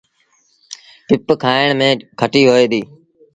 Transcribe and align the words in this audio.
پپ 1.05 1.27
کآڻ 1.41 1.65
ميݩ 1.79 2.01
کٽيٚ 2.19 2.49
هوئي 2.51 2.65
ديٚ۔ 2.71 2.87